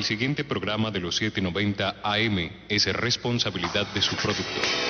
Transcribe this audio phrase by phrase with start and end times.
[0.00, 4.89] El siguiente programa de los 790 AM es responsabilidad de su productor.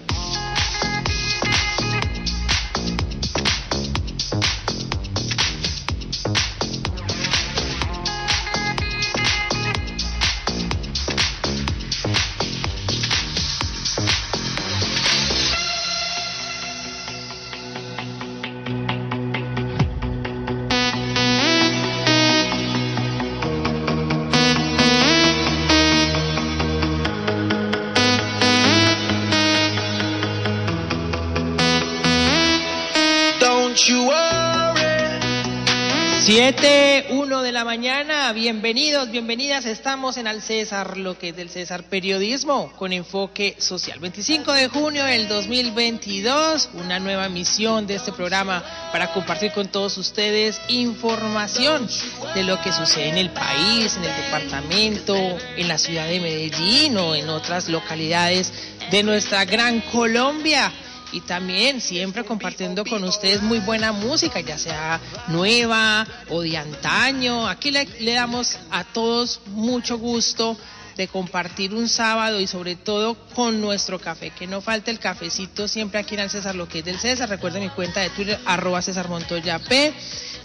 [36.33, 41.49] Siete, uno de la mañana, bienvenidos, bienvenidas, estamos en Al César, lo que es del
[41.49, 43.99] César Periodismo con enfoque social.
[43.99, 49.97] 25 de junio del 2022, una nueva misión de este programa para compartir con todos
[49.97, 51.89] ustedes información
[52.33, 55.13] de lo que sucede en el país, en el departamento,
[55.57, 58.53] en la ciudad de Medellín o en otras localidades
[58.89, 60.71] de nuestra gran Colombia
[61.11, 67.47] y también siempre compartiendo con ustedes muy buena música, ya sea nueva o de antaño.
[67.47, 70.57] Aquí le, damos a todos mucho gusto
[70.97, 75.67] de compartir un sábado y sobre todo con nuestro café, que no falte el cafecito
[75.67, 77.29] siempre aquí en el César, lo que es del César.
[77.29, 79.93] Recuerden mi cuenta de Twitter, arroba César Montoya P.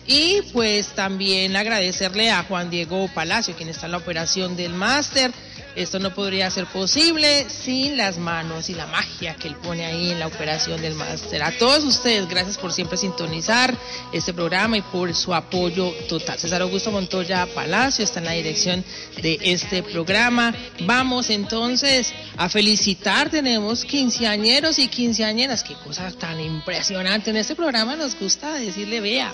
[0.08, 5.32] Y pues también agradecerle a Juan Diego Palacio, quien está en la operación del máster
[5.76, 10.10] esto no podría ser posible sin las manos y la magia que él pone ahí
[10.10, 11.42] en la operación del máster.
[11.42, 13.76] A todos ustedes, gracias por siempre sintonizar
[14.10, 16.38] este programa y por su apoyo total.
[16.38, 18.82] César Augusto Montoya Palacio está en la dirección
[19.20, 20.54] de este programa.
[20.80, 23.28] Vamos entonces a felicitar.
[23.28, 25.62] Tenemos quinceañeros y quinceañeras.
[25.62, 27.30] Qué cosa tan impresionante.
[27.30, 29.30] En este programa nos gusta decirle, vea,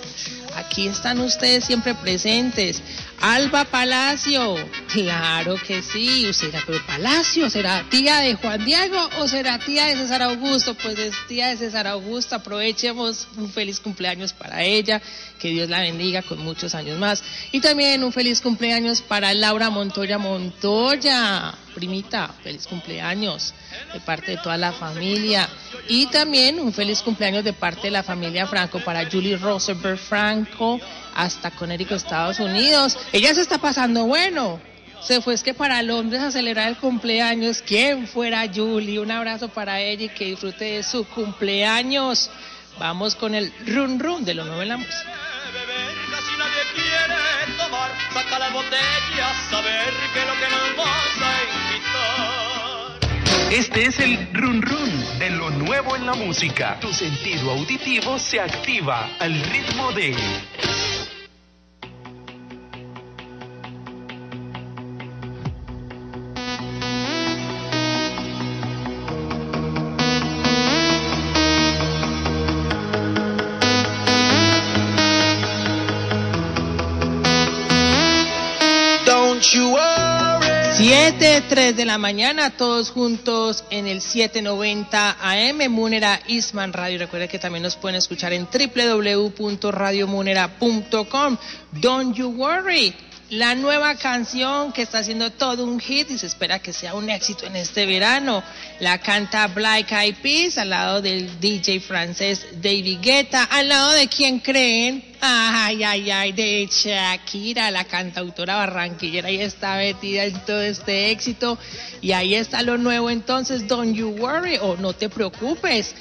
[0.56, 2.82] aquí están ustedes siempre presentes.
[3.24, 4.56] Alba Palacio,
[4.92, 9.94] claro que sí, será pero Palacio, será tía de Juan Diego o será tía de
[9.94, 15.00] César Augusto, pues es tía de César Augusto, aprovechemos un feliz cumpleaños para ella,
[15.38, 17.22] que Dios la bendiga con muchos años más.
[17.52, 23.54] Y también un feliz cumpleaños para Laura Montoya Montoya, primita, feliz cumpleaños
[23.92, 25.48] de parte de toda la familia.
[25.88, 30.80] Y también un feliz cumpleaños de parte de la familia Franco para Julie Rosenberg Franco
[31.14, 32.98] hasta Connecticut, Estados Unidos.
[33.12, 34.60] Ella se está pasando bueno.
[35.02, 37.62] Se fue es que para Londres a celebrar el cumpleaños.
[37.66, 39.00] ¿Quién fuera Julie?
[39.00, 42.30] Un abrazo para ella y que disfrute de su cumpleaños.
[42.78, 44.82] Vamos con el run run de lo nuevo.
[53.50, 56.78] Este es el run run de lo nuevo en la música.
[56.80, 60.16] Tu sentido auditivo se activa al ritmo de
[80.74, 86.98] Siete, tres de la mañana, todos juntos en el 790 AM, Munera Isman Radio.
[86.98, 91.36] Recuerden que también nos pueden escuchar en www.radiomunera.com.
[91.72, 92.94] Don't you worry
[93.32, 97.08] la nueva canción que está haciendo todo un hit y se espera que sea un
[97.08, 98.42] éxito en este verano.
[98.78, 104.06] La canta Black Eyed Peas al lado del DJ francés David Guetta, al lado de
[104.08, 110.60] quien creen, ay, ay, ay, de Shakira, la cantautora barranquillera, ahí está metida en todo
[110.60, 111.58] este éxito.
[112.02, 113.08] Y ahí está lo nuevo.
[113.08, 115.94] Entonces, Don't You Worry o No Te Preocupes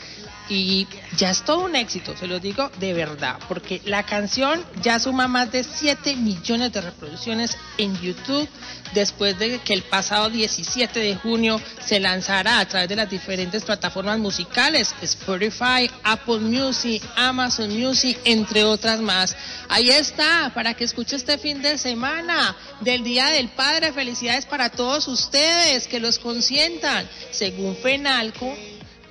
[0.50, 5.00] y ya es todo un éxito, se lo digo de verdad, porque la canción ya
[5.00, 8.50] suma más de 7 millones de reproducciones en YouTube
[8.94, 13.64] después de que el pasado 17 de junio se lanzara a través de las diferentes
[13.64, 19.36] plataformas musicales, Spotify, Apple Music, Amazon Music, entre otras más.
[19.70, 23.94] Ahí está, para que escuche este fin de semana del Día del Padre.
[23.94, 27.08] Felicidades para todos ustedes, que los consientan.
[27.32, 28.56] Según FENALCO,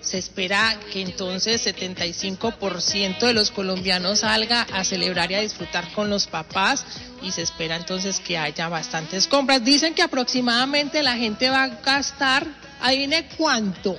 [0.00, 6.08] Se espera que entonces 75% de los colombianos salga a celebrar y a disfrutar con
[6.08, 6.86] los papás
[7.22, 9.62] y se espera entonces que haya bastantes compras.
[9.62, 12.46] Dicen que aproximadamente la gente va a gastar,
[12.80, 13.96] adivine cuánto,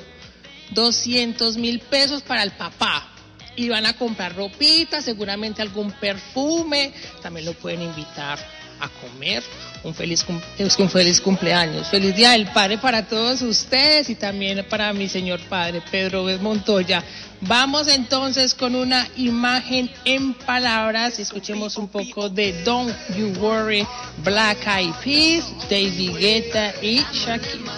[0.71, 3.07] 200 mil pesos para el papá.
[3.55, 8.39] Y van a comprar ropita, seguramente algún perfume, también lo pueden invitar
[8.81, 9.43] a comer.
[9.83, 11.87] Un feliz, un feliz cumpleaños.
[11.89, 17.03] Feliz Día del Padre para todos ustedes y también para mi señor padre, Pedro Montoya.
[17.41, 21.17] Vamos entonces con una imagen en palabras.
[21.17, 23.87] Escuchemos un poco de Don't You Worry,
[24.23, 27.71] Black Eyed Peas, David Guetta y Shakira.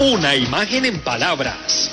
[0.00, 1.90] Una imagen en palabras.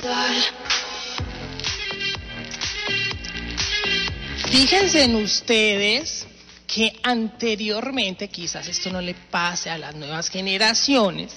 [4.52, 6.26] Fíjense en ustedes
[6.66, 11.34] que anteriormente, quizás esto no le pase a las nuevas generaciones,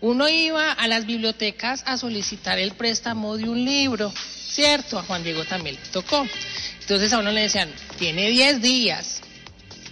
[0.00, 4.12] uno iba a las bibliotecas a solicitar el préstamo de un libro,
[4.48, 4.98] ¿cierto?
[4.98, 6.26] A Juan Diego también le tocó.
[6.80, 9.20] Entonces a uno le decían, tiene 10 días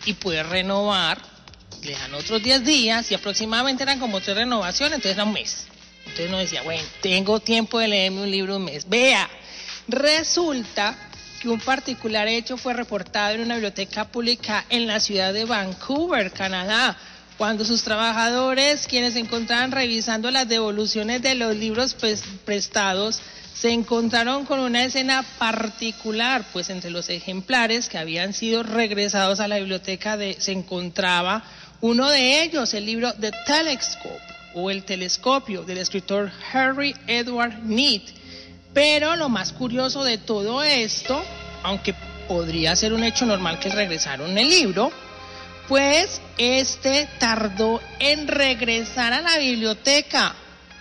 [0.05, 1.30] y puede renovar,
[1.83, 5.67] le dan otros 10 días y aproximadamente eran como tres renovaciones, entonces era un mes.
[6.01, 8.89] Entonces uno decía, bueno, tengo tiempo de leerme un libro un mes.
[8.89, 9.29] Vea,
[9.89, 10.97] resulta
[11.41, 16.33] que un particular hecho fue reportado en una biblioteca pública en la ciudad de Vancouver,
[16.33, 16.97] Canadá,
[17.39, 21.97] cuando sus trabajadores, quienes se encontraban revisando las devoluciones de los libros
[22.45, 23.23] prestados,
[23.55, 29.49] se encontraron con una escena particular, pues entre los ejemplares que habían sido regresados a
[29.49, 31.43] la biblioteca de, se encontraba
[31.81, 34.21] uno de ellos, el libro The Telescope
[34.55, 38.03] o El Telescopio del escritor Harry Edward Neat,
[38.75, 41.23] pero lo más curioso de todo esto,
[41.63, 41.95] aunque
[42.29, 44.93] podría ser un hecho normal que regresaron el libro,
[45.69, 50.35] pues este tardó en regresar a la biblioteca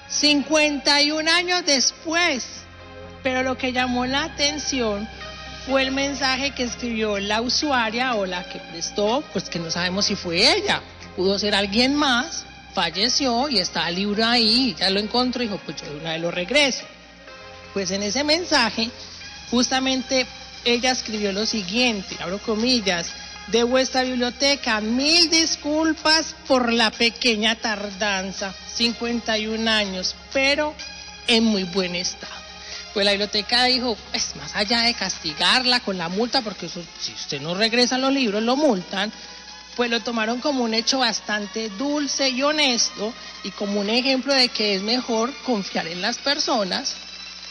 [0.09, 2.45] 51 años después.
[3.23, 5.07] Pero lo que llamó la atención
[5.69, 10.05] fue el mensaje que escribió la usuaria o la que prestó, pues que no sabemos
[10.05, 10.81] si fue ella,
[11.15, 12.43] pudo ser alguien más,
[12.73, 16.13] falleció y está el libro ahí, ya lo encontró y dijo, pues yo de una
[16.13, 16.85] vez lo regreso.
[17.71, 18.89] Pues en ese mensaje,
[19.51, 20.25] justamente
[20.65, 23.11] ella escribió lo siguiente, abro comillas,
[23.47, 30.73] de vuestra biblioteca, mil disculpas por la pequeña tardanza, 51 años, pero
[31.27, 32.38] en muy buen estado.
[32.93, 37.39] Pues la biblioteca dijo, pues más allá de castigarla con la multa, porque si usted
[37.41, 39.11] no regresa los libros, lo multan,
[39.75, 43.13] pues lo tomaron como un hecho bastante dulce y honesto
[43.43, 46.95] y como un ejemplo de que es mejor confiar en las personas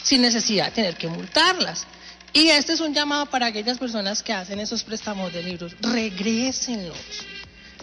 [0.03, 1.87] sin necesidad de tener que multarlas.
[2.31, 5.75] Y este es un llamado para aquellas personas que hacen esos préstamos de libros.
[5.81, 6.97] Regrésenlos.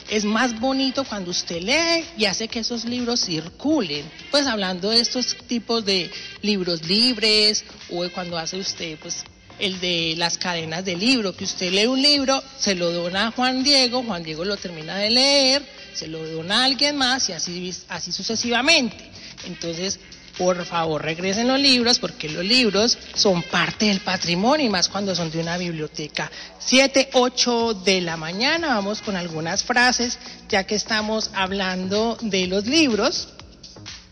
[0.08, 4.04] Es más bonito cuando usted lee y hace que esos libros circulen.
[4.30, 6.10] Pues hablando de estos tipos de
[6.42, 9.24] libros libres o cuando hace usted pues
[9.58, 13.30] el de las cadenas de libro, que usted lee un libro, se lo dona a
[13.30, 17.32] Juan Diego, Juan Diego lo termina de leer, se lo dona a alguien más y
[17.32, 19.10] así, así sucesivamente.
[19.46, 19.98] Entonces,
[20.36, 25.14] por favor, regresen los libros porque los libros son parte del patrimonio y más cuando
[25.14, 26.30] son de una biblioteca.
[26.58, 30.18] Siete, ocho de la mañana, vamos con algunas frases,
[30.48, 33.28] ya que estamos hablando de los libros,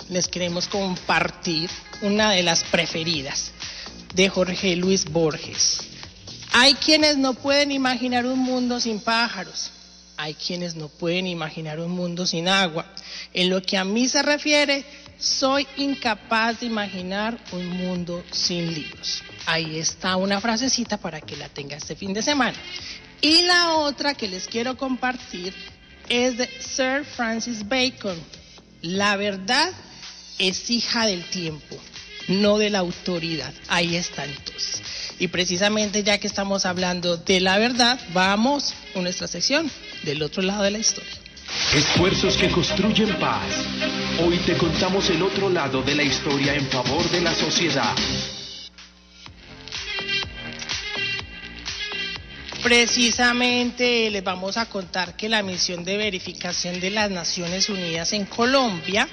[0.09, 1.71] les queremos compartir
[2.03, 3.53] una de las preferidas
[4.15, 5.81] de Jorge Luis Borges.
[6.53, 9.71] Hay quienes no pueden imaginar un mundo sin pájaros,
[10.17, 12.87] hay quienes no pueden imaginar un mundo sin agua.
[13.33, 14.85] En lo que a mí se refiere,
[15.19, 19.23] soy incapaz de imaginar un mundo sin libros.
[19.47, 22.57] Ahí está una frasecita para que la tenga este fin de semana.
[23.21, 25.55] Y la otra que les quiero compartir
[26.09, 28.19] es de Sir Francis Bacon.
[28.83, 29.73] La verdad
[30.39, 31.79] es hija del tiempo
[32.29, 33.53] no de la autoridad.
[33.69, 34.83] Ahí está entonces.
[35.19, 39.71] Y precisamente ya que estamos hablando de la verdad, vamos con nuestra sección
[40.03, 41.13] del otro lado de la historia.
[41.75, 43.67] Esfuerzos que construyen paz.
[44.25, 47.95] Hoy te contamos el otro lado de la historia en favor de la sociedad.
[52.65, 58.25] Precisamente les vamos a contar que la misión de verificación de las Naciones Unidas en
[58.25, 59.07] Colombia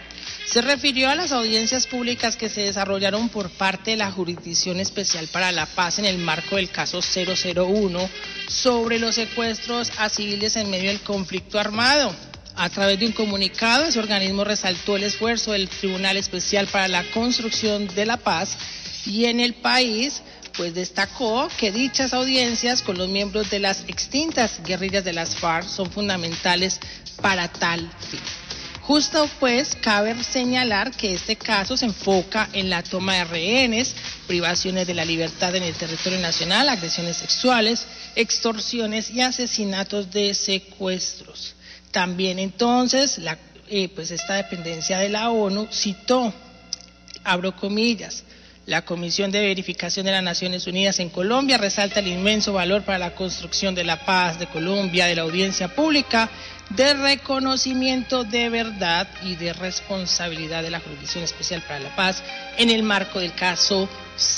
[0.45, 5.27] se refirió a las audiencias públicas que se desarrollaron por parte de la Jurisdicción Especial
[5.27, 8.09] para la Paz en el marco del caso 001
[8.47, 12.15] sobre los secuestros a civiles en medio del conflicto armado.
[12.55, 17.03] A través de un comunicado, ese organismo resaltó el esfuerzo del Tribunal Especial para la
[17.11, 18.57] Construcción de la Paz
[19.05, 20.21] y en el país
[20.61, 25.67] pues destacó que dichas audiencias con los miembros de las extintas guerrillas de las FARC
[25.67, 26.79] son fundamentales
[27.19, 28.19] para tal fin.
[28.81, 33.95] Justo pues cabe señalar que este caso se enfoca en la toma de rehenes,
[34.27, 41.55] privaciones de la libertad en el territorio nacional, agresiones sexuales, extorsiones y asesinatos de secuestros.
[41.89, 43.19] También entonces
[43.67, 46.31] eh, pues esta dependencia de la ONU citó,
[47.23, 48.23] abro comillas,
[48.65, 52.99] la Comisión de Verificación de las Naciones Unidas en Colombia resalta el inmenso valor para
[52.99, 56.29] la construcción de la paz de Colombia, de la audiencia pública,
[56.69, 62.23] de reconocimiento de verdad y de responsabilidad de la Jurisdicción Especial para la Paz
[62.57, 63.89] en el marco del caso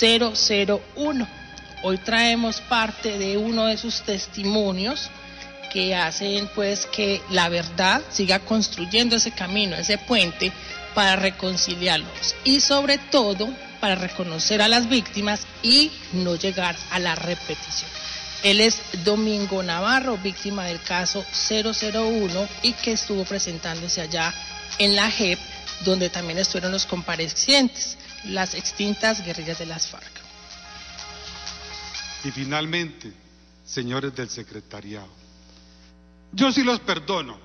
[0.01, 1.27] 001.
[1.84, 5.10] Hoy traemos parte de uno de sus testimonios
[5.72, 10.53] que hacen pues que la verdad siga construyendo ese camino, ese puente
[10.96, 13.50] para reconciliarlos y sobre todo
[13.84, 17.92] para reconocer a las víctimas y no llegar a la repetición.
[18.42, 24.34] Él es Domingo Navarro, víctima del caso 001 y que estuvo presentándose allá
[24.80, 25.38] en la JEP,
[25.84, 30.12] donde también estuvieron los comparecientes, las extintas guerrillas de las FARC.
[32.24, 33.12] Y finalmente,
[33.66, 35.10] señores del secretariado,
[36.32, 37.38] yo sí los perdono,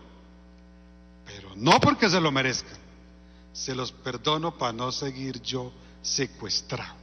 [1.26, 2.78] pero no porque se lo merezcan,
[3.52, 6.95] se los perdono para no seguir yo secuestrado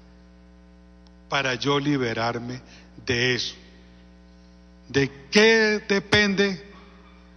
[1.30, 2.62] para yo liberarme
[3.06, 3.56] de eso.
[4.88, 6.64] ¿De qué depende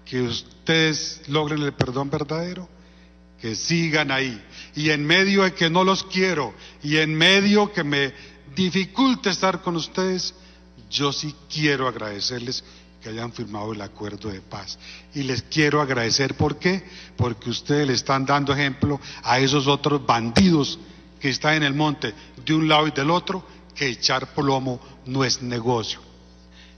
[0.04, 2.68] que ustedes logren el perdón verdadero?
[3.40, 4.42] Que sigan ahí.
[4.74, 8.12] Y en medio de que no los quiero y en medio que me
[8.54, 10.34] dificulte estar con ustedes,
[10.90, 12.64] yo sí quiero agradecerles
[13.00, 14.78] que hayan firmado el acuerdo de paz.
[15.14, 16.82] Y les quiero agradecer, ¿por qué?
[17.16, 20.78] Porque ustedes le están dando ejemplo a esos otros bandidos
[21.20, 23.44] que está en el monte de un lado y del otro,
[23.74, 26.00] que echar plomo no es negocio.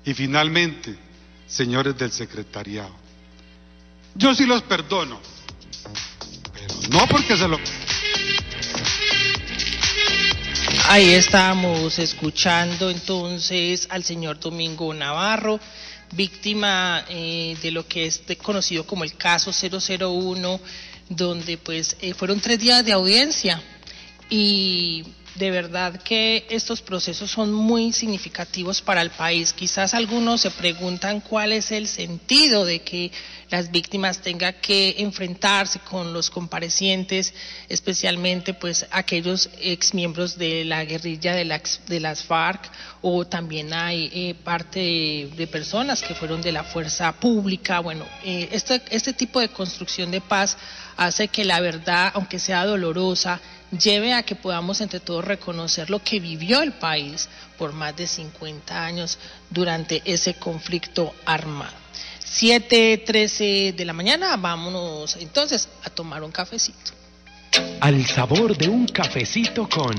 [0.05, 0.97] Y finalmente,
[1.47, 2.95] señores del secretariado,
[4.15, 5.21] yo sí los perdono,
[6.53, 7.59] pero no porque se lo...
[10.89, 15.61] Ahí estamos escuchando entonces al señor Domingo Navarro,
[16.13, 20.61] víctima eh, de lo que es conocido como el caso 001,
[21.09, 23.63] donde pues eh, fueron tres días de audiencia
[24.31, 29.53] y de verdad que estos procesos son muy significativos para el país.
[29.53, 33.13] Quizás algunos se preguntan cuál es el sentido de que
[33.49, 37.33] las víctimas tengan que enfrentarse con los comparecientes,
[37.69, 42.71] especialmente pues aquellos exmiembros de la guerrilla de, las FARC
[43.03, 47.81] o también hay eh, parte de, personas que fueron de la fuerza pública.
[47.81, 50.57] Bueno, eh, este, este tipo de construcción de paz
[51.01, 53.41] hace que la verdad, aunque sea dolorosa,
[53.71, 58.07] lleve a que podamos entre todos reconocer lo que vivió el país por más de
[58.07, 61.73] 50 años durante ese conflicto armado.
[62.23, 66.93] 7.13 de la mañana, vámonos entonces a tomar un cafecito.
[67.81, 69.97] Al sabor de un cafecito con...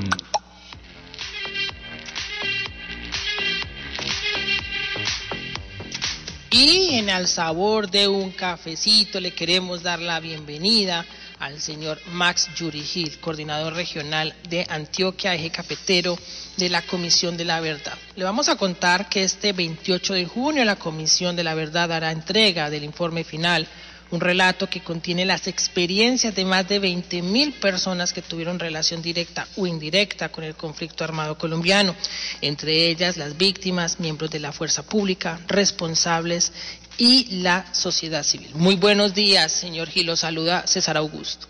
[6.53, 11.05] Y en Al sabor de un cafecito le queremos dar la bienvenida
[11.39, 12.83] al señor Max Yuri
[13.21, 16.19] coordinador regional de Antioquia, eje cafetero
[16.57, 17.97] de la Comisión de la Verdad.
[18.17, 22.11] Le vamos a contar que este 28 de junio la Comisión de la Verdad hará
[22.11, 23.65] entrega del informe final,
[24.11, 29.01] un relato que contiene las experiencias de más de 20 mil personas que tuvieron relación
[29.01, 31.95] directa o indirecta con el conflicto armado colombiano,
[32.41, 36.51] entre ellas las víctimas, miembros de la fuerza pública, responsables
[36.97, 38.51] y la sociedad civil.
[38.53, 40.15] Muy buenos días, señor Gilo.
[40.15, 41.47] Saluda César Augusto.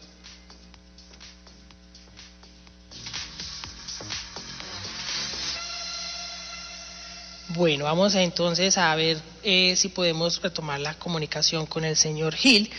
[7.53, 12.72] Bueno, vamos entonces a ver eh, si podemos retomar la comunicación con el señor Gil.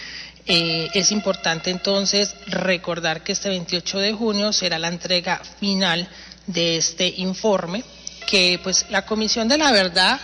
[0.47, 6.09] Eh, es importante entonces recordar que este 28 de junio será la entrega final
[6.47, 7.85] de este informe,
[8.27, 10.19] que pues la Comisión de la Verdad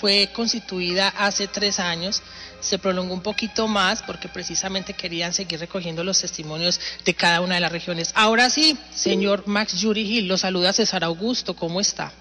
[0.00, 2.22] fue constituida hace tres años,
[2.60, 7.54] se prolongó un poquito más porque precisamente querían seguir recogiendo los testimonios de cada una
[7.54, 8.10] de las regiones.
[8.14, 12.12] Ahora sí, señor Max Yuri Gil, lo saluda César Augusto, ¿cómo está?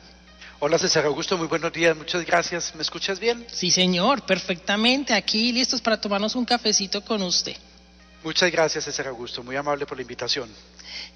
[0.63, 2.75] Hola César Augusto, muy buenos días, muchas gracias.
[2.75, 3.48] ¿Me escuchas bien?
[3.51, 5.12] Sí, señor, perfectamente.
[5.12, 7.56] Aquí listos para tomarnos un cafecito con usted.
[8.24, 10.48] Muchas gracias, César Augusto, muy amable por la invitación.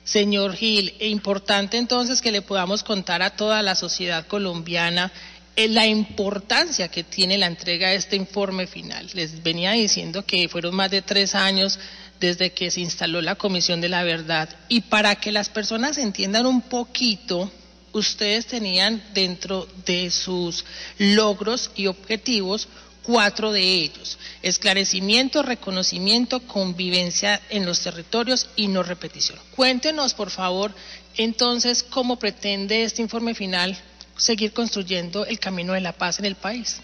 [0.04, 5.12] Señor Gil, e importante entonces que le podamos contar a toda la sociedad colombiana
[5.56, 9.08] la importancia que tiene la entrega de este informe final.
[9.14, 11.80] Les venía diciendo que fueron más de tres años
[12.20, 16.48] desde que se instaló la Comisión de la Verdad y para que las personas entiendan
[16.48, 17.52] un poquito
[17.98, 20.66] ustedes tenían dentro de sus
[20.98, 22.68] logros y objetivos
[23.04, 24.18] cuatro de ellos.
[24.42, 29.40] Esclarecimiento, reconocimiento, convivencia en los territorios y no repetición.
[29.56, 30.74] Cuéntenos, por favor,
[31.16, 33.78] entonces, cómo pretende este informe final
[34.18, 36.82] seguir construyendo el camino de la paz en el país.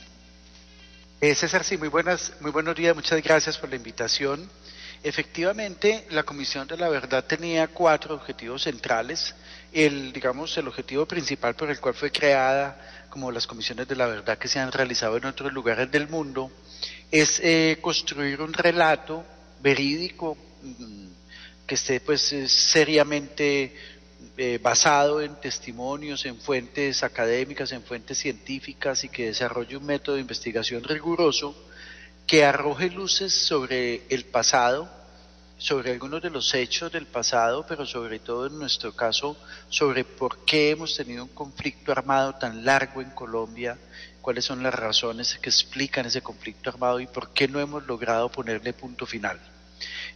[1.19, 4.49] Eh, César, sí, muy, buenas, muy buenos días, muchas gracias por la invitación.
[5.03, 9.33] Efectivamente, la Comisión de la Verdad tenía cuatro objetivos centrales.
[9.73, 14.05] El, digamos, el objetivo principal por el cual fue creada, como las comisiones de la
[14.05, 16.51] verdad que se han realizado en otros lugares del mundo,
[17.09, 19.25] es eh, construir un relato
[19.59, 21.07] verídico mm,
[21.65, 23.75] que esté pues seriamente
[24.37, 30.15] eh, basado en testimonios, en fuentes académicas, en fuentes científicas y que desarrolle un método
[30.15, 31.55] de investigación riguroso
[32.25, 34.89] que arroje luces sobre el pasado,
[35.57, 39.37] sobre algunos de los hechos del pasado, pero sobre todo en nuestro caso
[39.69, 43.77] sobre por qué hemos tenido un conflicto armado tan largo en Colombia,
[44.21, 48.31] cuáles son las razones que explican ese conflicto armado y por qué no hemos logrado
[48.31, 49.39] ponerle punto final.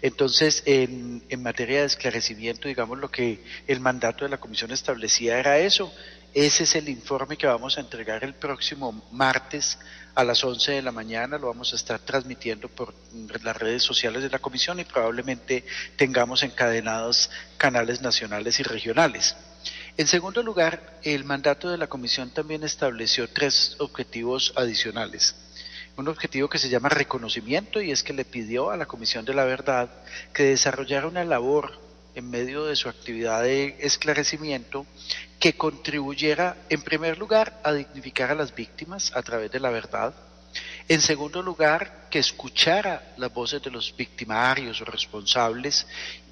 [0.02, 5.40] Entonces, en, en, materia de esclarecimiento, digamos, lo que el mandato de la comisión establecía
[5.40, 5.92] era eso.
[6.36, 9.80] Ese es el informe que vamos a entregar el próximo martes
[10.16, 11.38] a las 11 de la mañana.
[11.38, 12.94] Lo vamos a estar transmitiendo por
[13.42, 15.64] las redes sociales de la comisión y probablemente
[15.96, 19.38] tengamos encadenados canales nacionales y regionales.
[19.96, 25.36] En segundo lugar, el mandato de la comisión también estableció tres objetivos adicionales
[25.98, 29.34] un objetivo que se llama reconocimiento y es que le pidió a la Comisión de
[29.34, 29.90] la Verdad
[30.34, 31.80] que desarrollara una labor
[32.16, 34.86] en medio de su actividad de esclarecimiento
[35.46, 40.12] que contribuyera en primer lugar a dignificar a las víctimas a través de la verdad,
[40.88, 45.86] en segundo lugar que escuchara las voces de los victimarios o responsables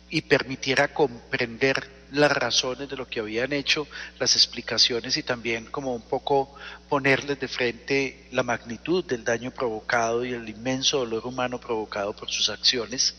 [0.10, 5.93] y permitiera comprender las razones de lo que habían hecho, las explicaciones y también como
[5.93, 6.55] un poco
[6.89, 12.32] ponerles de frente la magnitud del daño provocado y el inmenso dolor humano provocado por
[12.32, 13.13] sus acciones.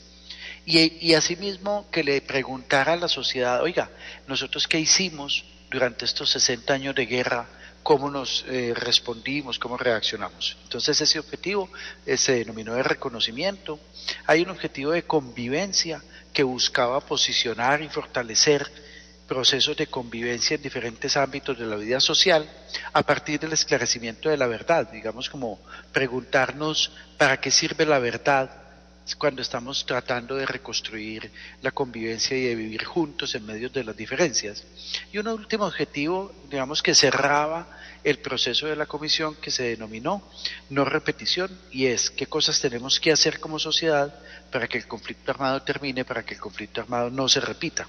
[0.67, 3.93] Y, y asimismo que le preguntara a la sociedad, oiga,
[4.27, 7.47] nosotros qué hicimos durante estos 60 años de guerra,
[7.83, 10.57] cómo nos eh, respondimos, cómo reaccionamos.
[10.63, 11.69] Entonces ese objetivo
[12.07, 13.79] eh, se denominó de reconocimiento.
[14.27, 18.71] Hay un objetivo de convivencia que buscaba posicionar y fortalecer
[19.29, 22.49] procesos de convivencia en diferentes ámbitos de la vida social
[22.93, 25.61] a partir del esclarecimiento de la verdad, digamos como
[25.93, 28.64] preguntarnos para qué sirve la verdad
[29.19, 33.97] cuando estamos tratando de reconstruir la convivencia y de vivir juntos en medio de las
[33.97, 34.65] diferencias.
[35.13, 37.69] Y un último objetivo, digamos que cerraba
[38.03, 40.23] el proceso de la comisión que se denominó
[40.71, 44.15] no repetición y es qué cosas tenemos que hacer como sociedad
[44.51, 47.87] para que el conflicto armado termine, para que el conflicto armado no se repita.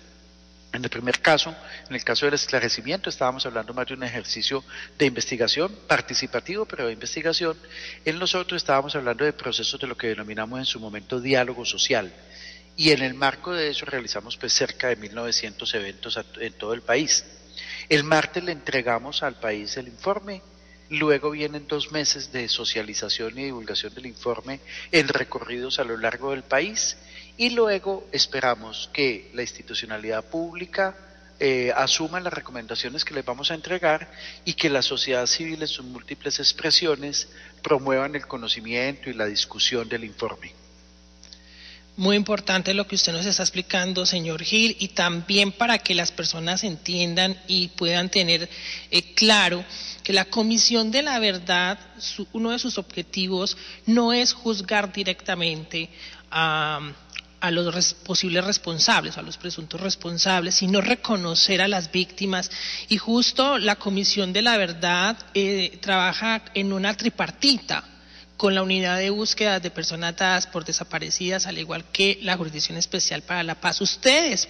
[0.75, 1.55] En el primer caso,
[1.87, 4.61] en el caso del esclarecimiento, estábamos hablando más de un ejercicio
[4.97, 7.57] de investigación participativo, pero de investigación.
[8.03, 11.63] En los otros estábamos hablando de procesos de lo que denominamos en su momento diálogo
[11.63, 12.11] social.
[12.75, 16.81] Y en el marco de eso realizamos pues cerca de 1900 eventos en todo el
[16.81, 17.23] país.
[17.87, 20.41] El martes le entregamos al país el informe,
[20.89, 24.59] luego vienen dos meses de socialización y divulgación del informe
[24.91, 26.97] en recorridos a lo largo del país
[27.37, 30.95] y luego esperamos que la institucionalidad pública
[31.39, 34.09] eh, asuma las recomendaciones que les vamos a entregar
[34.45, 37.27] y que la sociedad civil en sus múltiples expresiones
[37.61, 40.64] promuevan el conocimiento y la discusión del informe.
[41.97, 46.11] Muy importante lo que usted nos está explicando, señor Gil, y también para que las
[46.11, 48.49] personas entiendan y puedan tener
[48.91, 49.63] eh, claro
[50.03, 51.79] que la Comisión de la Verdad,
[52.33, 55.89] uno de sus objetivos no es juzgar directamente
[56.31, 56.81] a
[57.45, 62.49] a los posibles responsables, a los presuntos responsables, sino reconocer a las víctimas.
[62.89, 67.83] Y justo la Comisión de la Verdad eh, trabaja en una tripartita
[68.37, 72.77] con la unidad de búsqueda de personas dadas por desaparecidas, al igual que la Jurisdicción
[72.77, 73.81] Especial para la Paz.
[73.81, 74.47] Ustedes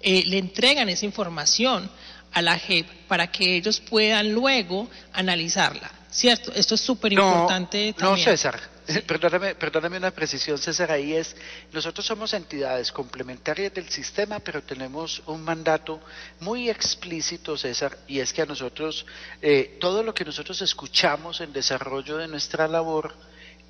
[0.00, 1.90] eh, le entregan esa información
[2.32, 6.52] a la JEP para que ellos puedan luego analizarla, ¿cierto?
[6.54, 8.16] Esto es súper importante no, también.
[8.18, 8.60] No, César,
[9.06, 11.36] Perdóname, perdóname una precisión, César, ahí es,
[11.72, 16.00] nosotros somos entidades complementarias del sistema, pero tenemos un mandato
[16.40, 19.04] muy explícito, César, y es que a nosotros,
[19.42, 23.14] eh, todo lo que nosotros escuchamos en desarrollo de nuestra labor,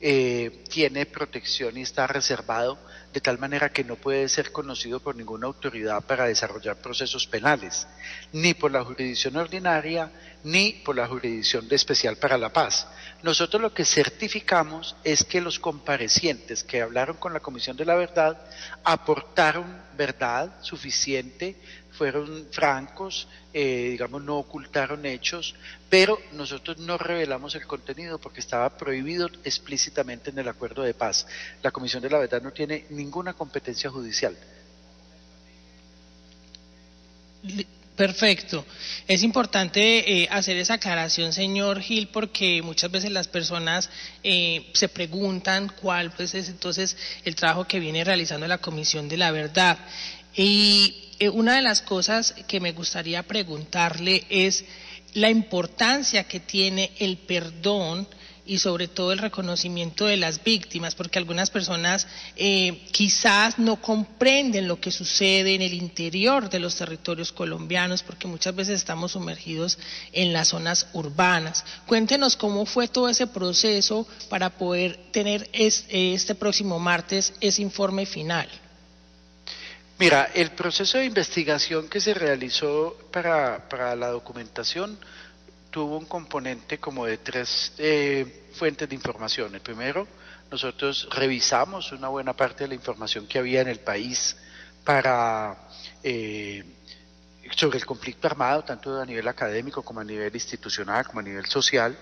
[0.00, 2.78] eh, tiene protección y está reservado
[3.12, 7.86] de tal manera que no puede ser conocido por ninguna autoridad para desarrollar procesos penales,
[8.32, 10.12] ni por la jurisdicción ordinaria,
[10.44, 12.86] ni por la jurisdicción especial para la paz.
[13.22, 17.96] Nosotros lo que certificamos es que los comparecientes que hablaron con la Comisión de la
[17.96, 18.40] Verdad
[18.84, 21.60] aportaron verdad suficiente
[21.98, 25.56] fueron francos, eh, digamos, no ocultaron hechos,
[25.90, 31.26] pero nosotros no revelamos el contenido porque estaba prohibido explícitamente en el acuerdo de paz.
[31.60, 34.36] La Comisión de la Verdad no tiene ninguna competencia judicial.
[37.96, 38.64] Perfecto.
[39.08, 43.90] Es importante eh, hacer esa aclaración, señor Gil, porque muchas veces las personas
[44.22, 49.16] eh, se preguntan cuál pues, es entonces el trabajo que viene realizando la Comisión de
[49.16, 49.78] la Verdad.
[50.36, 54.64] Y eh, una de las cosas que me gustaría preguntarle es
[55.14, 58.06] la importancia que tiene el perdón
[58.48, 64.66] y sobre todo el reconocimiento de las víctimas, porque algunas personas eh, quizás no comprenden
[64.66, 69.78] lo que sucede en el interior de los territorios colombianos, porque muchas veces estamos sumergidos
[70.12, 71.62] en las zonas urbanas.
[71.86, 78.48] Cuéntenos cómo fue todo ese proceso para poder tener este próximo martes ese informe final.
[79.98, 84.96] Mira, el proceso de investigación que se realizó para, para la documentación
[85.70, 89.52] tuvo un componente como de tres eh, fuentes de información.
[89.56, 90.06] El primero,
[90.52, 94.36] nosotros revisamos una buena parte de la información que había en el país
[94.84, 95.56] para
[96.04, 96.64] eh,
[97.56, 101.46] sobre el conflicto armado, tanto a nivel académico como a nivel institucional, como a nivel
[101.46, 101.98] social.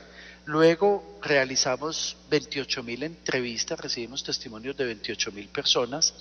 [0.47, 6.15] Luego realizamos 28 mil entrevistas, recibimos testimonios de 28 mil personas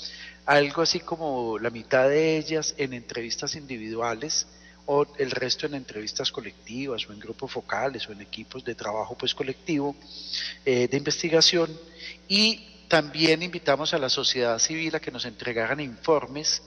[0.48, 4.48] algo así como la mitad de ellas en entrevistas individuales
[4.88, 9.16] o el resto en entrevistas colectivas o en grupos focales o en equipos de trabajo
[9.16, 9.96] pues colectivo
[10.66, 11.70] eh, de investigación
[12.28, 16.64] y también invitamos a la sociedad civil a que nos entregaran informes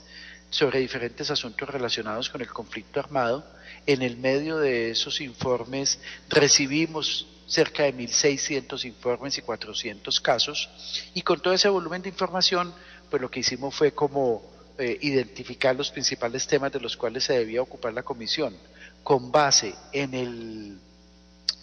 [0.51, 3.44] sobre diferentes asuntos relacionados con el conflicto armado.
[3.87, 10.69] En el medio de esos informes recibimos cerca de 1.600 informes y 400 casos
[11.15, 12.73] y con todo ese volumen de información
[13.11, 14.43] pues lo que hicimos fue como
[14.79, 18.57] eh, identificar los principales temas de los cuales se debía ocupar la comisión,
[19.03, 20.79] con base en el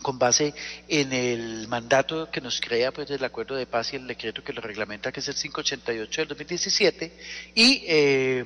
[0.01, 0.53] con base
[0.89, 4.51] en el mandato que nos crea pues el acuerdo de paz y el decreto que
[4.51, 7.17] lo reglamenta que es el 588 del 2017
[7.55, 8.45] y, eh,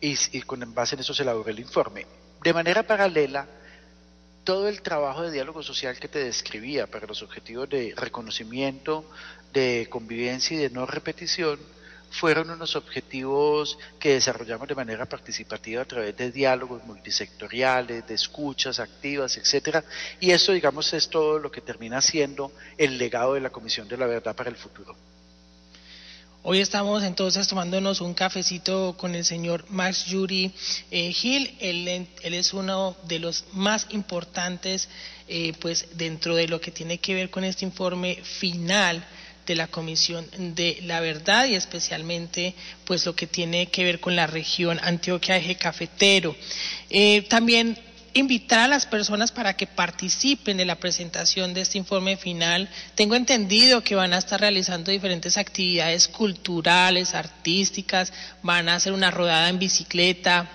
[0.00, 2.06] y, y con base en eso se elaboró el informe.
[2.40, 3.48] De manera paralela,
[4.44, 9.04] todo el trabajo de diálogo social que te describía para los objetivos de reconocimiento,
[9.52, 11.58] de convivencia y de no repetición,
[12.10, 18.78] fueron unos objetivos que desarrollamos de manera participativa a través de diálogos multisectoriales, de escuchas
[18.78, 19.82] activas, etcétera,
[20.20, 23.96] y eso, digamos, es todo lo que termina siendo el legado de la Comisión de
[23.96, 24.94] la Verdad para el futuro.
[26.46, 30.52] Hoy estamos entonces tomándonos un cafecito con el señor Max Yuri
[30.90, 31.56] eh, Gil.
[31.58, 34.90] Él, es uno de los más importantes,
[35.26, 39.02] eh, pues, dentro de lo que tiene que ver con este informe final
[39.46, 42.54] de la Comisión de la Verdad y especialmente
[42.84, 46.36] pues lo que tiene que ver con la región Antioquia Eje Cafetero.
[46.90, 47.78] Eh, también
[48.14, 52.68] invitar a las personas para que participen de la presentación de este informe final.
[52.94, 59.10] Tengo entendido que van a estar realizando diferentes actividades culturales, artísticas, van a hacer una
[59.10, 60.48] rodada en bicicleta.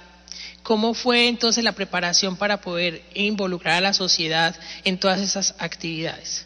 [0.64, 6.46] ¿Cómo fue entonces la preparación para poder involucrar a la sociedad en todas esas actividades?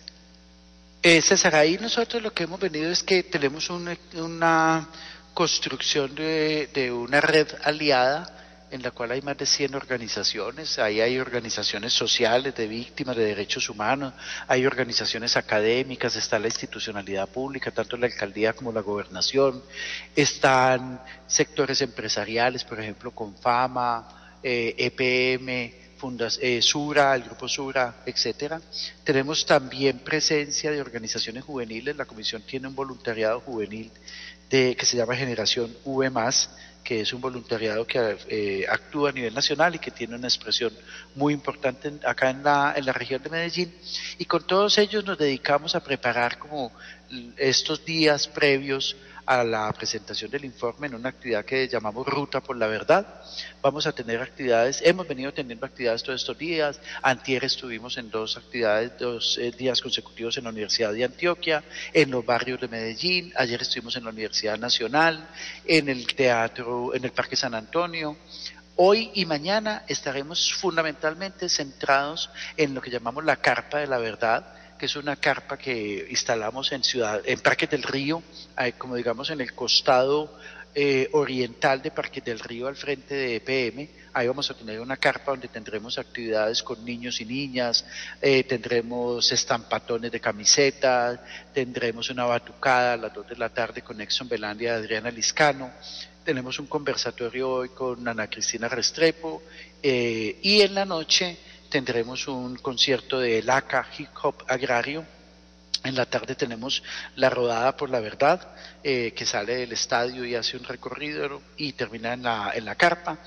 [1.04, 4.88] Eh, César, ahí nosotros lo que hemos venido es que tenemos una,
[5.34, 8.43] construcción de, una red aliada
[8.74, 13.26] en la cual hay más de 100 organizaciones, ahí hay organizaciones sociales de víctimas de
[13.26, 14.16] derechos humanos,
[14.48, 19.62] hay organizaciones académicas, está la institucionalidad pública, tanto la alcaldía como la gobernación,
[20.16, 25.84] están sectores empresariales, por ejemplo, con FAMA, eh, EPM,
[26.42, 28.60] eh, Sura, el Grupo Sura, etcétera.
[29.04, 31.96] Tenemos también presencia de organizaciones juveniles.
[31.96, 33.92] La comisión tiene un voluntariado juvenil
[34.50, 36.10] de, que se llama Generación V+,
[36.84, 40.74] que es un voluntariado que eh, actúa a nivel nacional y que tiene una expresión
[41.16, 43.74] muy importante acá en la, en la región de Medellín.
[44.18, 46.72] Y con todos ellos nos dedicamos a preparar como
[47.38, 52.58] estos días previos a la presentación del informe en una actividad que llamamos Ruta por
[52.58, 53.06] la Verdad.
[53.62, 56.80] Vamos a tener actividades, hemos venido teniendo actividades todos estos días.
[57.02, 62.12] Antier estuvimos en dos actividades, dos eh, días consecutivos en la Universidad de Antioquia, en
[62.12, 63.34] los barrios de Medellín.
[63.38, 65.28] Ayer estuvimos en la Universidad Nacional,
[65.66, 68.18] en el Teatro, en el Parque San Antonio.
[68.76, 74.48] Hoy y mañana estaremos fundamentalmente centrados en lo que llamamos la Carpa de la Verdad,
[74.84, 78.22] que es una carpa que instalamos en ciudad, en Parque del Río,
[78.78, 80.38] como digamos en el costado
[80.76, 83.88] eh, oriental de Parque del Río al frente de EPM.
[84.12, 87.86] Ahí vamos a tener una carpa donde tendremos actividades con niños y niñas,
[88.22, 91.18] eh, tendremos estampatones de camisetas,
[91.54, 95.72] tendremos una batucada a las 2 de la tarde con Exxon Belandia de Adriana Liscano,
[96.26, 99.44] tenemos un conversatorio hoy con Ana Cristina Restrepo
[99.82, 101.38] eh, y en la noche
[101.74, 105.04] tendremos un concierto de LACA Hip Hop Agrario.
[105.84, 106.84] En la tarde tenemos
[107.16, 111.74] la rodada por la verdad, eh, que sale del estadio y hace un recorrido y
[111.74, 113.18] termina en la, en la carpa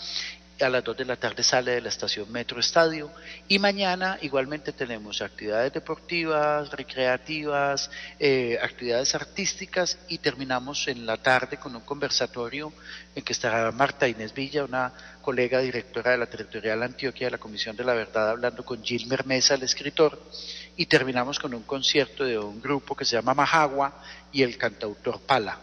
[0.61, 3.11] a las 2 de la tarde sale de la estación Metro Estadio
[3.47, 11.59] y mañana igualmente tenemos actividades deportivas, recreativas, eh, actividades artísticas y terminamos en la tarde
[11.59, 12.73] con un conversatorio
[13.15, 17.39] en que estará Marta Inés Villa, una colega directora de la Territorial Antioquia de la
[17.39, 20.23] Comisión de la Verdad, hablando con Gilmer Mesa, el escritor,
[20.77, 25.21] y terminamos con un concierto de un grupo que se llama Majagua y el cantautor
[25.21, 25.59] Pala.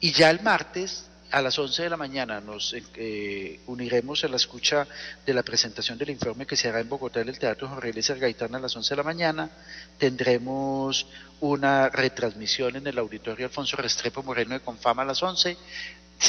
[0.00, 4.36] Y ya el martes a las 11 de la mañana nos eh, uniremos a la
[4.36, 4.86] escucha
[5.26, 8.20] de la presentación del informe que se hará en Bogotá en el Teatro Jorge Eliezer
[8.20, 9.50] Gaitán a las 11 de la mañana.
[9.98, 11.08] Tendremos
[11.40, 15.56] una retransmisión en el Auditorio Alfonso Restrepo Moreno de Confama a las 11.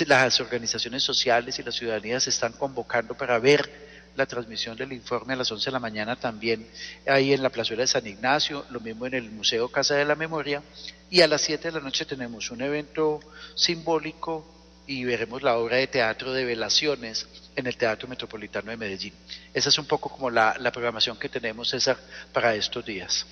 [0.07, 5.33] Las organizaciones sociales y la ciudadanía se están convocando para ver la transmisión del informe
[5.33, 6.67] a las 11 de la mañana también
[7.05, 10.15] ahí en la plazuela de San Ignacio, lo mismo en el Museo Casa de la
[10.15, 10.63] Memoria,
[11.11, 13.19] y a las 7 de la noche tenemos un evento
[13.53, 14.54] simbólico
[14.87, 19.13] y veremos la obra de teatro de velaciones en el Teatro Metropolitano de Medellín.
[19.53, 21.97] Esa es un poco como la, programación que tenemos, César,
[22.33, 23.25] para estos días.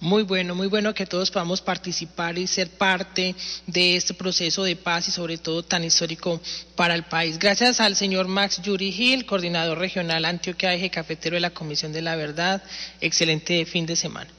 [0.00, 3.34] Muy bueno, muy bueno que todos podamos participar y ser parte
[3.66, 6.40] de este proceso de paz y sobre todo tan histórico
[6.76, 7.36] para el país.
[7.36, 12.02] Gracias al señor Max Yuri Gil, coordinador regional Antioquia Eje Cafetero de la Comisión de
[12.02, 12.62] la Verdad.
[13.00, 14.37] Excelente fin de semana.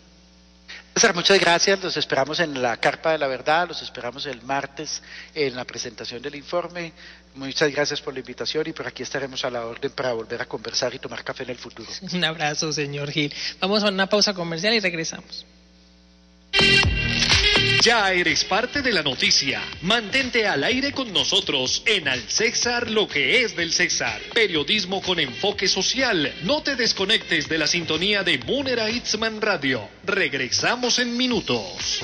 [0.94, 1.82] César, muchas gracias.
[1.84, 5.02] Los esperamos en la Carpa de la Verdad, los esperamos el martes
[5.34, 6.94] en la presentación del informe.
[7.36, 10.46] Muchas gracias por la invitación y por aquí estaremos a la orden para volver a
[10.46, 11.90] conversar y tomar café en el futuro.
[12.14, 13.34] Un abrazo, señor Gil.
[13.60, 15.46] Vamos a una pausa comercial y regresamos.
[17.82, 19.62] Ya eres parte de la noticia.
[19.84, 24.20] Mantente al aire con nosotros en Al César lo que es del César.
[24.34, 26.34] Periodismo con enfoque social.
[26.44, 29.88] No te desconectes de la sintonía de Munera Itzman Radio.
[30.04, 32.02] Regresamos en minutos.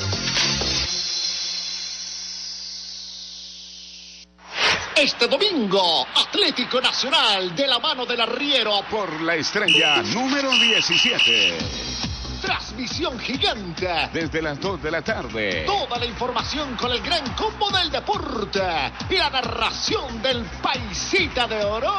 [4.95, 11.94] Este domingo, Atlético Nacional de la mano del arriero por la estrella número 17.
[12.41, 14.10] Transmisión gigante.
[14.13, 15.63] Desde las 2 de la tarde.
[15.65, 18.62] Toda la información con el gran combo del deporte
[19.10, 21.93] y la narración del paisita de oro.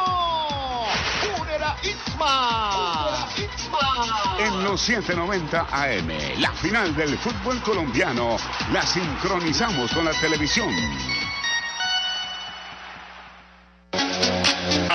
[1.41, 3.29] Unera Itzma.
[4.39, 8.37] En los 790 AM, la final del fútbol colombiano
[8.73, 10.69] la sincronizamos con la televisión.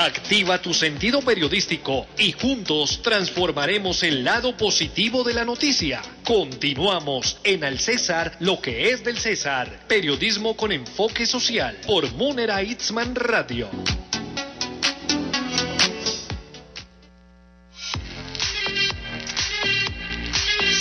[0.02, 6.02] Activa tu sentido periodístico y juntos transformaremos el lado positivo de la noticia.
[6.24, 9.86] Continuamos en Al César, lo que es del César.
[9.88, 13.70] Periodismo con enfoque social por Munera Itzman Radio.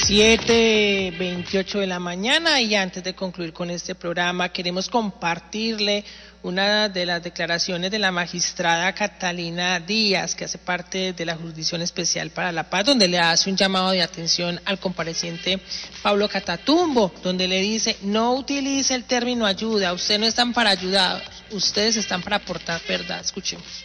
[0.07, 6.05] Siete veintiocho de la mañana y antes de concluir con este programa queremos compartirle
[6.43, 11.83] una de las declaraciones de la magistrada Catalina Díaz, que hace parte de la Jurisdicción
[11.83, 15.61] Especial para la Paz, donde le hace un llamado de atención al compareciente
[16.03, 21.23] Pablo Catatumbo, donde le dice, no utilice el término ayuda, ustedes no están para ayudar,
[21.51, 23.21] ustedes están para aportar verdad.
[23.21, 23.85] Escuchemos.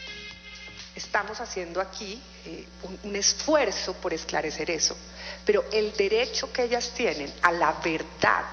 [0.96, 2.65] Estamos haciendo aquí eh,
[3.04, 4.96] un esfuerzo por esclarecer eso,
[5.46, 8.46] pero el derecho que ellas tienen a la verdad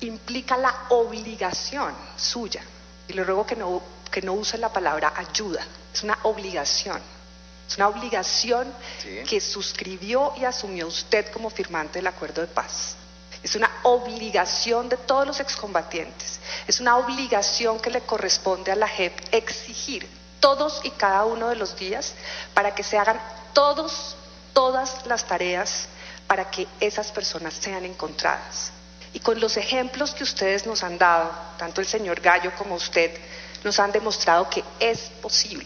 [0.00, 2.62] implica la obligación suya
[3.08, 7.00] y le ruego que no, que no use la palabra ayuda, es una obligación.
[7.68, 8.70] Es una obligación
[9.26, 12.94] que suscribió y asumió usted como firmante del acuerdo de paz.
[13.42, 16.40] Es una obligación de todos los excombatientes.
[16.66, 20.06] Es una obligación que le corresponde a la JEP exigir
[20.40, 22.12] todos y cada uno de los días
[22.52, 23.18] para que se hagan
[23.54, 24.14] todos,
[24.52, 25.86] todas las tareas
[26.26, 28.72] para que esas personas sean encontradas.
[29.14, 33.10] Y con los ejemplos que ustedes nos han dado, tanto el señor Gallo como usted,
[33.64, 35.64] nos han demostrado que es posible.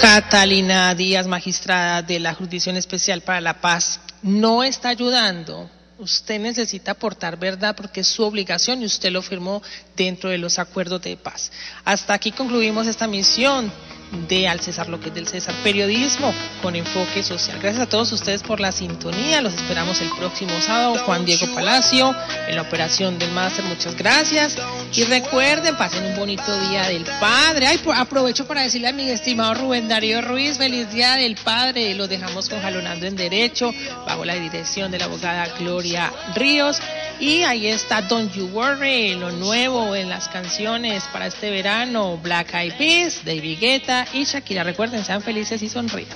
[0.00, 5.70] Catalina Díaz, magistrada de la Jurisdicción Especial para la Paz, no está ayudando.
[5.98, 9.62] Usted necesita aportar verdad porque es su obligación y usted lo firmó
[9.96, 11.52] dentro de los acuerdos de paz.
[11.84, 13.72] Hasta aquí concluimos esta misión
[14.14, 17.58] de Al César, lo que es del César, periodismo con enfoque social.
[17.60, 20.96] Gracias a todos ustedes por la sintonía, los esperamos el próximo sábado.
[21.04, 22.14] Juan Diego Palacio
[22.48, 24.56] en la operación del máster, muchas gracias.
[24.94, 27.66] Y recuerden, pasen un bonito día del Padre.
[27.66, 31.94] Ay, aprovecho para decirle a mi estimado Rubén Darío Ruiz, feliz día del Padre.
[31.94, 33.72] Lo dejamos con Jalonando en Derecho,
[34.06, 36.80] bajo la dirección de la abogada Gloria Ríos.
[37.20, 42.52] Y ahí está Don't You Worry, lo nuevo en las canciones para este verano, Black
[42.54, 44.64] Eyed Peas, David Guetta y Shakira.
[44.64, 46.08] Recuerden, sean felices y sonrían.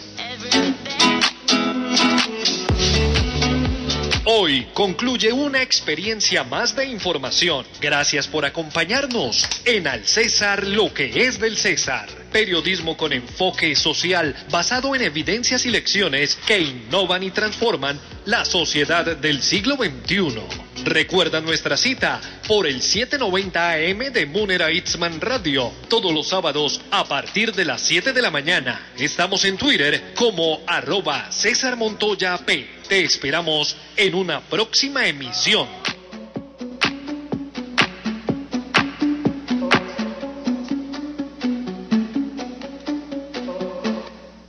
[4.24, 7.64] Hoy concluye una experiencia más de información.
[7.80, 12.17] Gracias por acompañarnos en Al César, lo que es del César.
[12.32, 19.16] Periodismo con enfoque social basado en evidencias y lecciones que innovan y transforman la sociedad
[19.16, 20.42] del siglo XXI.
[20.84, 27.04] Recuerda nuestra cita por el 790 AM de Munera Itzman Radio, todos los sábados a
[27.04, 28.92] partir de las 7 de la mañana.
[28.98, 32.68] Estamos en Twitter como arroba César Montoya P.
[32.88, 35.66] Te esperamos en una próxima emisión.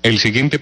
[0.02, 0.60] El siguiente